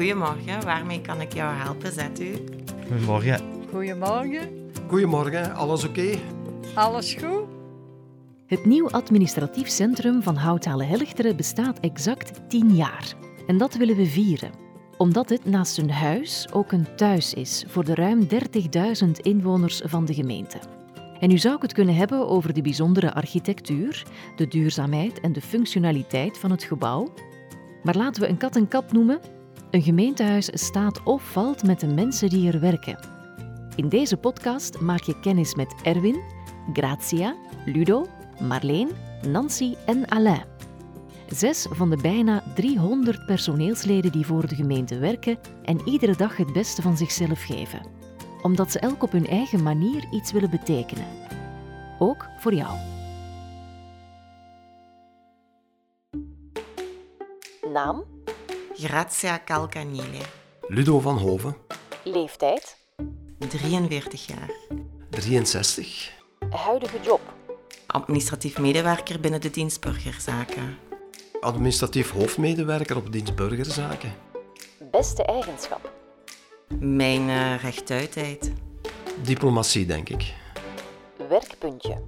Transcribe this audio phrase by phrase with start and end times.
[0.00, 2.32] Goedemorgen, waarmee kan ik jou helpen, zet u?
[2.88, 3.40] Goedemorgen.
[3.70, 4.70] Goedemorgen.
[4.86, 6.18] Goedemorgen, alles oké?
[6.74, 7.44] Alles goed?
[8.46, 13.14] Het nieuw administratief centrum van Houthalen-Helchteren bestaat exact 10 jaar.
[13.46, 14.50] En dat willen we vieren.
[14.96, 18.26] Omdat het naast een huis ook een thuis is voor de ruim
[19.04, 20.58] 30.000 inwoners van de gemeente.
[21.18, 24.06] En nu zou ik het kunnen hebben over de bijzondere architectuur,
[24.36, 27.12] de duurzaamheid en de functionaliteit van het gebouw.
[27.82, 29.20] Maar laten we een kat een kat noemen.
[29.70, 32.98] Een gemeentehuis staat of valt met de mensen die er werken.
[33.76, 36.22] In deze podcast maak je kennis met Erwin,
[36.72, 38.06] Gratia, Ludo,
[38.40, 38.88] Marleen,
[39.28, 40.44] Nancy en Alain.
[41.28, 46.52] Zes van de bijna 300 personeelsleden die voor de gemeente werken en iedere dag het
[46.52, 47.80] beste van zichzelf geven.
[48.42, 51.06] Omdat ze elk op hun eigen manier iets willen betekenen.
[51.98, 52.78] Ook voor jou.
[57.72, 58.04] Naam,
[58.82, 60.18] Grazia Calcanile,
[60.68, 61.56] Ludo van Hoven,
[62.04, 62.76] leeftijd,
[63.38, 64.50] 43 jaar.
[65.10, 66.12] 63.
[66.50, 67.20] huidige job,
[67.86, 70.78] Administratief medewerker binnen de dienst burgerzaken.
[71.40, 74.12] Administratief hoofdmedewerker op dienst burgerzaken.
[74.90, 75.92] beste eigenschap,
[76.78, 78.52] Mijn eh, rechtuitheid.
[79.22, 80.34] Diplomatie, denk ik.
[81.28, 82.02] werkpuntje,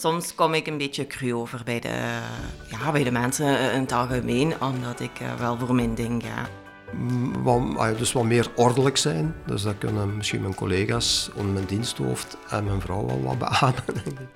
[0.00, 2.18] Soms kom ik een beetje cru over bij de,
[2.66, 6.48] ja, bij de mensen in het algemeen, omdat ik eh, wel voor mijn ding ga.
[6.92, 9.34] Mm, Wat, dus wat meer ordelijk zijn.
[9.46, 14.28] Dus dat kunnen misschien mijn collega's onder mijn diensthoofd en mijn vrouw wel wat beamen.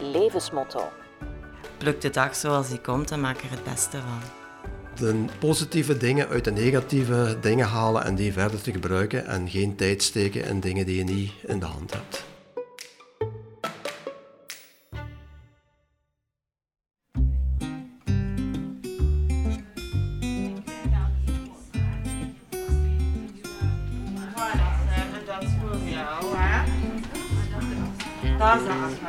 [0.18, 0.88] levensmotto,
[1.78, 4.20] Pluk de dag zoals die komt en maak er het beste van.
[4.94, 9.26] De positieve dingen uit de negatieve dingen halen en die verder te gebruiken.
[9.26, 12.30] En geen tijd steken in dingen die je niet in de hand hebt.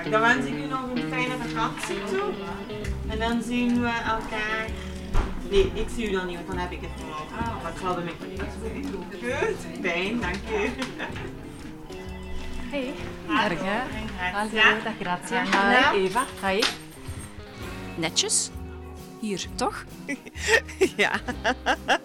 [0.10, 2.34] Dan wens ik u nog een fijne vakantie toe.
[3.08, 4.68] En dan zien we elkaar.
[5.50, 7.26] Nee, ik zie u dan niet, want dan heb ik het nog.
[7.40, 9.06] Ah, wat zal er met collega's doen?
[9.12, 10.70] Goed, fijn, dank u.
[12.70, 12.94] Hey,
[13.28, 13.82] Morgen.
[14.34, 15.92] Hallo, dag.
[15.92, 16.26] Hi, Eva.
[16.48, 16.62] Hi.
[17.96, 18.50] Netjes.
[19.20, 19.84] Hier, toch?
[20.96, 21.12] Ja.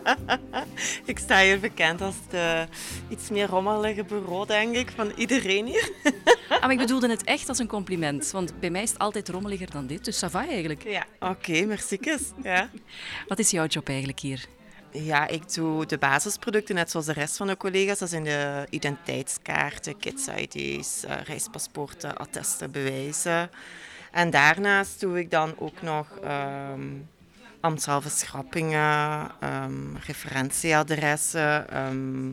[1.05, 2.67] ik sta hier bekend als de
[3.09, 5.91] iets meer rommelige bureau, denk ik, van iedereen hier.
[6.59, 8.31] Ah, maar ik bedoelde het echt als een compliment.
[8.31, 10.83] Want bij mij is het altijd rommeliger dan dit, dus ça va eigenlijk.
[10.83, 11.99] Ja, oké, merci.
[12.43, 12.71] Ja.
[13.29, 14.47] Wat is jouw job eigenlijk hier?
[14.93, 17.99] Ja, ik doe de basisproducten net zoals de rest van de collega's.
[17.99, 23.51] Dat zijn de identiteitskaarten, kids-ID's, eh, reispaspoorten, attesten, bewijzen.
[24.13, 26.83] En daarnaast doe ik dan ook nog ehm
[27.61, 32.31] ambtshalve schrappingen, ehm, referentieadressen, ehm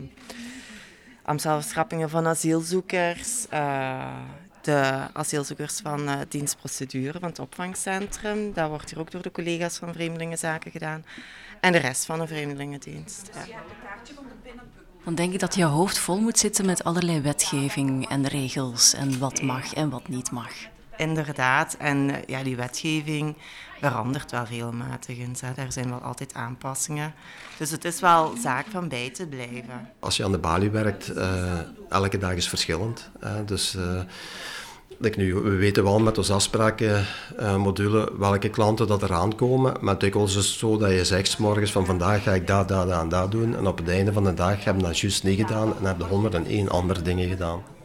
[1.26, 4.16] ambtshalve schrappingen van asielzoekers, eh,
[4.60, 8.52] de asielzoekers van eh dienstprocedure van het opvangcentrum.
[8.52, 11.04] Dat wordt hier ook door de collega's van Vreemdelingenzaken gedaan.
[11.60, 13.30] En de rest van de Vreemdelingendienst.
[13.34, 13.58] Ja.
[15.04, 19.18] Dan denk ik dat je hoofd vol moet zitten met allerlei wetgeving en regels en
[19.18, 20.52] wat mag en wat niet mag.
[20.96, 23.36] Inderdaad, en eh, ja, die wetgeving
[23.80, 25.16] verandert wel regelmatig.
[25.18, 25.52] hè.
[25.54, 27.14] Daar zijn wel altijd aanpassingen.
[27.58, 29.90] Dus het is wel zaak van bij te blijven.
[30.00, 31.58] Als je aan de balie werkt, eh,
[31.88, 33.10] elke dag is verschillend.
[33.46, 34.00] dus eh,
[34.98, 39.74] like nu, we weten wel met onze afsprakenmodule welke klanten dat eraan komen.
[39.80, 42.90] Maar dikwijls is het zo dat je zegt morgens van vandaag ga ik dat, dat,
[42.90, 43.56] en dat doen.
[43.56, 45.98] En op het einde van de dag heb je dat juist niet gedaan en heb
[45.98, 47.75] je 101 andere dingen gedaan.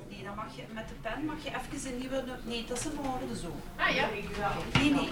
[0.68, 2.24] Je met de pen mag je even een nieuwe.
[2.44, 3.56] Nee, dat is in orde zo.
[3.76, 4.08] Ah ja?
[4.74, 5.10] Nee, nee.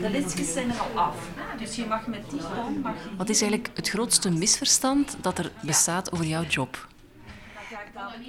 [0.00, 1.16] De lidsjes zijn er al af.
[1.58, 2.80] Dus je mag met die pen.
[2.80, 6.86] Mag je Wat is eigenlijk het grootste misverstand dat er bestaat over jouw job?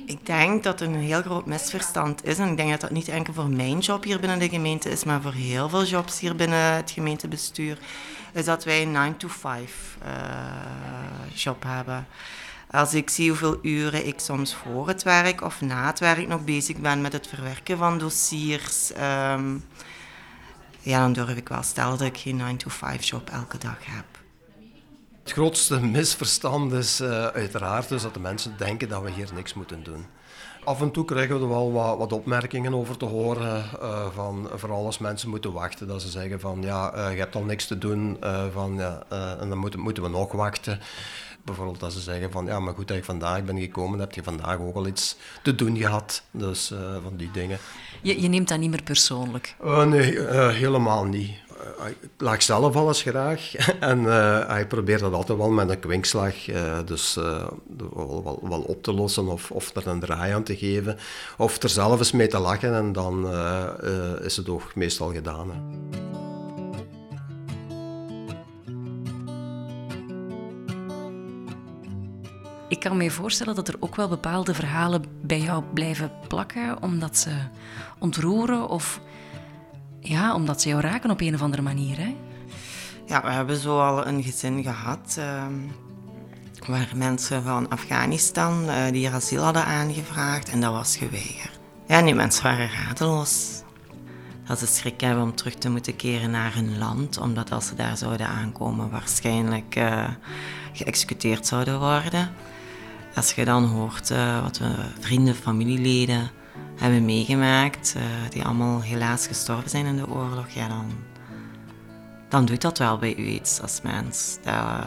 [0.05, 2.37] Ik denk dat er een heel groot misverstand is.
[2.37, 5.03] En ik denk dat dat niet enkel voor mijn job hier binnen de gemeente is,
[5.03, 7.77] maar voor heel veel jobs hier binnen het gemeentebestuur.
[8.33, 9.27] Is dat wij een 9-to-5
[10.03, 10.15] eh,
[11.33, 12.07] job hebben.
[12.71, 16.43] Als ik zie hoeveel uren ik soms voor het werk of na het werk nog
[16.43, 19.57] bezig ben met het verwerken van dossiers, ehm,
[20.81, 24.05] ja, dan durf ik wel stellen dat ik geen 9-to-5 job elke dag heb.
[25.23, 29.53] Het grootste misverstand is eh, uiteraard dus dat de mensen denken dat we hier niks
[29.53, 30.05] moeten doen.
[30.63, 34.49] Af en toe krijgen we er wel wat, wat opmerkingen over te horen, eh, van,
[34.55, 35.87] vooral als mensen moeten wachten.
[35.87, 38.17] Dat ze zeggen van ja, eh, je hebt al niks te doen
[38.53, 39.03] van, ja,
[39.39, 40.79] en dan moeten, moeten we nog wachten.
[41.49, 44.23] Bijvoorbeeld dat ze zeggen van ja, maar goed dat ik vandaag ben gekomen, heb je
[44.23, 46.23] vandaag ook al iets te doen gehad.
[46.31, 47.57] Dus eh, van die dingen.
[48.01, 49.55] Je, je neemt dat niet meer persoonlijk.
[49.63, 51.31] Eh, nee, eh, helemaal niet.
[52.01, 54.03] ik lag zelf alles graag en
[54.47, 56.33] hij probeert dat altijd wel met een kwinkslag
[56.85, 60.97] dus, wel, wel, wel, op te lossen of, of er een draai aan te geven
[61.37, 63.33] of er zelf eens mee te lachen en dan
[64.23, 65.51] is het ook meestal gedaan.
[65.51, 65.98] Hè.
[72.79, 77.17] Ik kan me voorstellen dat er ook wel bepaalde verhalen bij jou blijven plakken, omdat
[77.17, 77.29] ze
[77.97, 78.99] ontroeren of
[79.99, 81.97] ja, omdat ze jou raken op een of andere manier.
[81.97, 82.15] Hè?
[83.05, 85.45] Ja, we hebben zo al een gezin gehad uh,
[86.67, 91.59] waar mensen van Afghanistan uh, die asiel hadden aangevraagd en dat was geweigerd.
[91.87, 93.61] Ja, die mensen waren radeloos.
[94.47, 97.75] Dat ze schrik hebben om terug te moeten keren naar hun land, omdat als ze
[97.75, 100.07] daar zouden aankomen waarschijnlijk uh,
[100.73, 102.29] geëxecuteerd zouden worden.
[103.15, 106.29] Als je dan hoort uh, wat we vrienden, familieleden
[106.75, 110.85] hebben meegemaakt, uh, die allemaal helaas gestorven zijn in de oorlog, ja, dan,
[112.29, 114.37] dan doet dat wel bij u iets als mens.
[114.43, 114.83] Dan uh,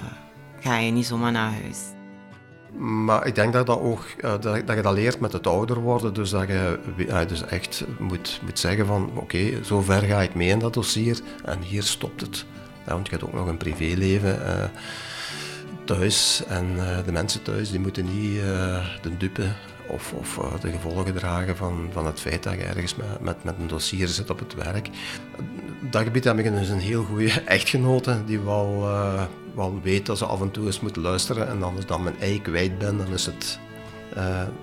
[0.60, 1.78] ga je niet zomaar naar huis.
[2.78, 4.04] Maar ik denk dat, dat, ook,
[4.42, 6.14] dat, je dat leert met het ouder worden.
[6.14, 6.78] Dus dat je
[7.26, 11.20] dus echt moet, moet zeggen van oké, zo ver ga ik mee in dat dossier
[11.44, 12.44] en hier stopt het.
[12.84, 14.70] Want je hebt ook nog een privéleven
[15.84, 16.43] thuis.
[16.46, 19.52] En uh, de mensen thuis die moeten niet uh, de dupe
[19.87, 23.44] of, of uh, de gevolgen dragen van, van het feit dat je ergens met, met,
[23.44, 24.88] met een dossier zit op het werk.
[25.90, 28.81] Dat gebied heb ik dus een heel goede echtgenote die wel,
[29.55, 31.49] wel weet dat ze af en toe eens moet luisteren.
[31.49, 33.58] En ik dan mijn ei kwijt ben, dan is het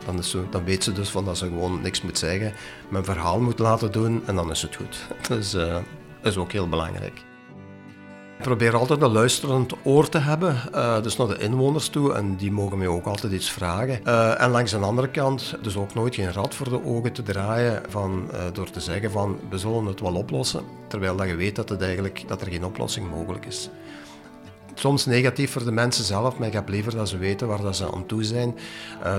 [0.06, 2.54] dan, is dan, weet ze dus van dat ze gewoon niks moet zeggen,
[2.89, 5.06] mijn verhaal moet laten doen en dan is het goed.
[5.27, 5.51] Dus
[6.22, 7.27] dat is ook heel belangrijk.
[8.39, 12.36] Ik probeer altijd een luisterend oor te hebben, uh, dus naar de inwoners toe, en
[12.36, 14.00] die mogen mij ook altijd iets vragen.
[14.06, 17.24] Uh, en langs de andere kant, dus ook nooit geen rad voor de ogen te
[17.24, 21.36] draaien van, uh, door te zeggen van we zullen het wel oplossen, terwijl dat je
[21.36, 23.69] weet dat, het eigenlijk, dat er geen oplossing mogelijk is.
[24.74, 27.75] Soms negatief voor de mensen zelf, maar ik heb liever dat ze weten waar dat
[27.75, 28.56] ze aan toe zijn,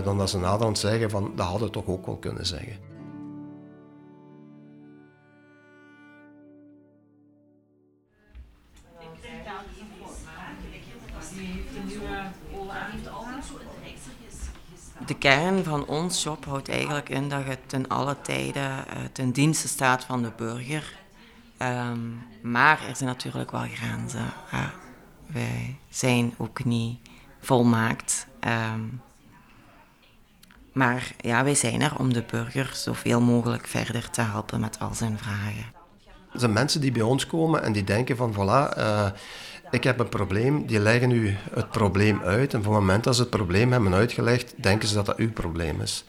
[0.05, 2.90] dan dat ze naderhand zeggen van dat hadden toch ook wel kunnen zeggen.
[15.11, 19.33] De kern van ons job houdt eigenlijk in dat je ten alle tijden uh, ten
[19.33, 20.99] dienste staat van de burger.
[21.59, 24.33] Um, maar er zijn natuurlijk wel grenzen.
[25.27, 26.99] Wij zijn ook niet
[27.41, 28.27] volmaakt.
[28.75, 29.01] Um,
[30.73, 34.95] maar ja, wij zijn er om de burger zoveel mogelijk verder te helpen met al
[34.95, 35.65] zijn vragen.
[36.33, 39.07] Er zijn mensen die bij ons komen en die denken van voilà, uh,
[39.71, 42.55] ik heb een probleem, die leggen nu het probleem uit.
[42.55, 45.33] En van het moment dat ze het probleem hebben uitgelegd, denken ze dat dat uw
[45.33, 46.05] probleem is.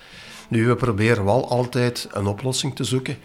[0.47, 3.17] Nu, we proberen wel altijd een oplossing te zoeken.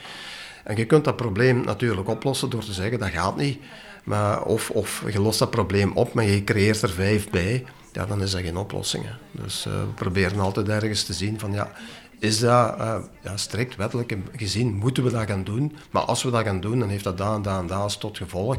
[0.64, 3.58] En je kunt dat probleem natuurlijk oplossen door te zeggen dat gaat niet.
[4.04, 7.64] Maar of, of je lost dat probleem op, maar je creëert er vijf bij.
[7.92, 9.04] Ja, dan is dat geen oplossing.
[9.30, 11.72] Dus uh, we proberen altijd ergens te zien van ja,
[12.18, 15.76] is dat uh, ja, strikt wettelijk gezien, moeten we dat gaan doen.
[15.90, 18.16] Maar als we dat gaan doen, dan heeft dat daar en daar en daar tot
[18.16, 18.56] gevolg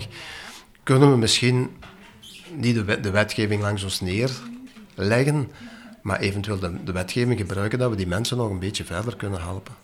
[0.87, 1.77] kunnen we misschien
[2.53, 5.51] niet de, wet, de wetgeving langs ons neerleggen,
[6.01, 9.41] maar eventueel de, de wetgeving gebruiken dat we die mensen nog een beetje verder kunnen
[9.41, 9.75] helpen.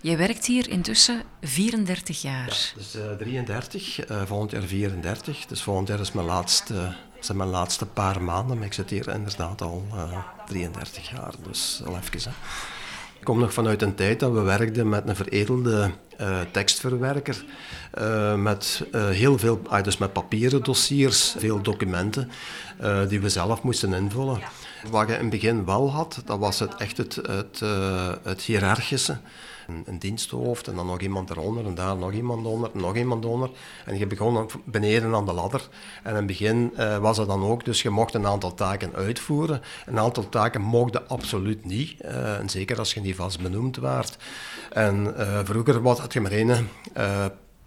[0.00, 2.72] Jij werkt hier intussen 34 jaar.
[2.74, 5.46] Ja, dus uh, 33, uh, volgend jaar 34.
[5.46, 9.08] Dus volgend jaar is mijn laatste, zijn mijn laatste paar maanden, maar ik zit hier
[9.08, 12.30] inderdaad al uh, eh, 33 jaar, dus al even.
[12.30, 12.36] Hè.
[13.20, 17.44] Ik kom nog vanuit een tijd dat we werkten met een veredelde uh, tekstverwerker.
[17.98, 22.30] Uh, met uh, heel veel, ah, dus met papieren dossiers, veel documenten
[23.08, 24.40] die we zelf moesten invullen.
[24.90, 27.62] Wat je in het begin wel had, dat was het echt het, het,
[28.22, 29.16] het hiërarchische
[29.84, 33.50] een, diensthoofd en dan nog iemand eronder en daar nog iemand onder nog iemand onder.
[33.84, 35.68] En je begon beneden aan de ladder.
[36.02, 38.94] En in het begin uh, was dat dan ook, dus je mocht een aantal taken
[38.94, 39.62] uitvoeren.
[39.86, 44.16] Een aantal taken mochten absoluut niet, uh, en zeker als je niet vast benoemd werd.
[44.72, 46.68] En uh, vroeger het je maar één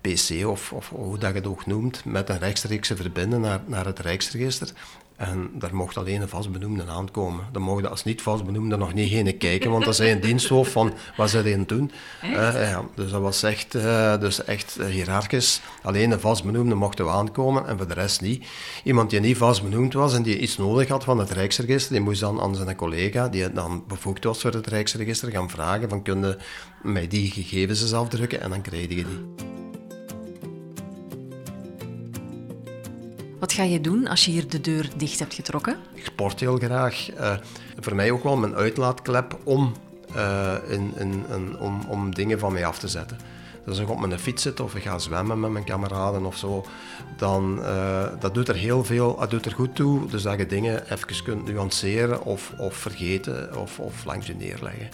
[0.04, 3.86] PC of, of, hoe dat je het ook noemt, met een rechtstreekse verbinden naar, naar
[3.86, 4.72] het Rijksregister.
[5.28, 7.46] En daar mocht alleen een vastbenoemde aankomen.
[7.52, 10.94] Dan mocht als niet vastbenoemde nog niet heen kijken, want dan zei een diensthoofd van,
[11.18, 11.92] wat ze aan doen?
[12.24, 15.62] Uh, ja, dus dat was echt, uh, dus echt hiërarchisch.
[15.82, 18.46] Alleen een vastbenoemde mochten we aankomen en voor de rest niet.
[18.84, 22.20] Iemand die niet vastbenoemd was en die iets nodig had van het Rijksregister, die moest
[22.20, 26.38] dan aan zijn collega, die dan bevoegd was voor het Rijksregister, gaan vragen van, kun
[26.82, 28.42] mij die gegevens eens afdrukken?
[28.42, 29.43] En dan kreeg je die.
[33.44, 35.78] Wat ga je doen als je hier de deur dicht hebt getrokken?
[35.94, 37.12] Ik sport heel graag.
[37.12, 37.34] Uh,
[37.80, 39.74] voor mij ook wel mijn uitlaatklep om,
[40.68, 41.26] in,
[41.60, 43.18] om, om dingen van mij af te zetten.
[43.66, 46.38] Dus als ik op mijn fiets zit of ik ga zwemmen met mijn kameraden of
[46.38, 46.66] zo,
[47.18, 50.08] dan uh, dat doet er heel veel, dat doet er goed toe.
[50.08, 54.90] Dus dat je dingen even kunt nuanceren of, of vergeten of, of langs je neerleggen.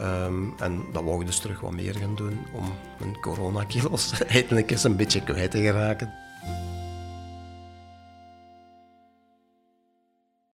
[0.00, 4.70] Um, en dat wou ik dus terug wat meer gaan doen om mijn coronakilos eindelijk
[4.70, 6.12] eens een beetje kwijt te geraken.